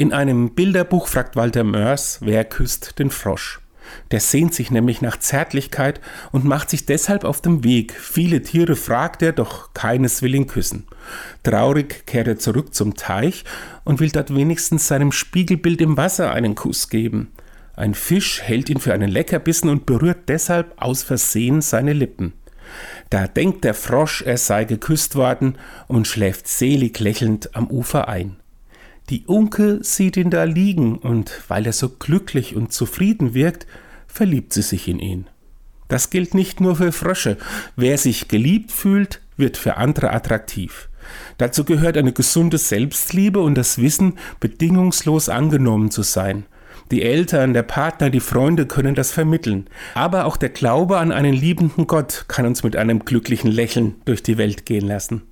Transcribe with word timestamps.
In 0.00 0.14
einem 0.14 0.54
Bilderbuch 0.54 1.08
fragt 1.08 1.36
Walter 1.36 1.62
Mörs, 1.62 2.20
wer 2.22 2.46
küsst 2.46 2.98
den 2.98 3.10
Frosch. 3.10 3.60
Der 4.12 4.20
sehnt 4.20 4.54
sich 4.54 4.70
nämlich 4.70 5.02
nach 5.02 5.18
Zärtlichkeit 5.18 6.00
und 6.32 6.46
macht 6.46 6.70
sich 6.70 6.86
deshalb 6.86 7.22
auf 7.22 7.42
den 7.42 7.64
Weg. 7.64 7.92
Viele 7.92 8.40
Tiere 8.40 8.76
fragt 8.76 9.20
er, 9.20 9.32
doch 9.32 9.74
keines 9.74 10.22
will 10.22 10.34
ihn 10.34 10.46
küssen. 10.46 10.86
Traurig 11.42 12.06
kehrt 12.06 12.28
er 12.28 12.38
zurück 12.38 12.72
zum 12.72 12.94
Teich 12.94 13.44
und 13.84 14.00
will 14.00 14.08
dort 14.08 14.34
wenigstens 14.34 14.88
seinem 14.88 15.12
Spiegelbild 15.12 15.82
im 15.82 15.98
Wasser 15.98 16.32
einen 16.32 16.54
Kuss 16.54 16.88
geben. 16.88 17.32
Ein 17.76 17.92
Fisch 17.92 18.40
hält 18.40 18.70
ihn 18.70 18.80
für 18.80 18.94
einen 18.94 19.10
Leckerbissen 19.10 19.68
und 19.68 19.84
berührt 19.84 20.30
deshalb 20.30 20.80
aus 20.80 21.02
Versehen 21.02 21.60
seine 21.60 21.92
Lippen. 21.92 22.32
Da 23.10 23.26
denkt 23.26 23.64
der 23.64 23.74
Frosch, 23.74 24.22
er 24.22 24.38
sei 24.38 24.64
geküsst 24.64 25.14
worden 25.14 25.58
und 25.88 26.06
schläft 26.06 26.48
selig 26.48 26.98
lächelnd 27.00 27.54
am 27.54 27.66
Ufer 27.66 28.08
ein. 28.08 28.39
Die 29.10 29.24
Unke 29.26 29.80
sieht 29.82 30.16
ihn 30.16 30.30
da 30.30 30.44
liegen, 30.44 30.96
und 30.96 31.42
weil 31.48 31.66
er 31.66 31.72
so 31.72 31.88
glücklich 31.88 32.54
und 32.54 32.72
zufrieden 32.72 33.34
wirkt, 33.34 33.66
verliebt 34.06 34.52
sie 34.52 34.62
sich 34.62 34.86
in 34.86 35.00
ihn. 35.00 35.26
Das 35.88 36.10
gilt 36.10 36.34
nicht 36.34 36.60
nur 36.60 36.76
für 36.76 36.92
Frösche. 36.92 37.36
Wer 37.74 37.98
sich 37.98 38.28
geliebt 38.28 38.70
fühlt, 38.70 39.20
wird 39.36 39.56
für 39.56 39.76
andere 39.76 40.12
attraktiv. 40.12 40.88
Dazu 41.38 41.64
gehört 41.64 41.96
eine 41.96 42.12
gesunde 42.12 42.58
Selbstliebe 42.58 43.40
und 43.40 43.56
das 43.56 43.78
Wissen, 43.78 44.16
bedingungslos 44.38 45.28
angenommen 45.28 45.90
zu 45.90 46.02
sein. 46.02 46.46
Die 46.92 47.02
Eltern, 47.02 47.52
der 47.52 47.64
Partner, 47.64 48.10
die 48.10 48.20
Freunde 48.20 48.66
können 48.66 48.94
das 48.94 49.10
vermitteln. 49.10 49.66
Aber 49.94 50.24
auch 50.24 50.36
der 50.36 50.50
Glaube 50.50 50.98
an 50.98 51.10
einen 51.10 51.34
liebenden 51.34 51.88
Gott 51.88 52.26
kann 52.28 52.46
uns 52.46 52.62
mit 52.62 52.76
einem 52.76 53.04
glücklichen 53.04 53.50
Lächeln 53.50 53.96
durch 54.04 54.22
die 54.22 54.38
Welt 54.38 54.66
gehen 54.66 54.86
lassen. 54.86 55.22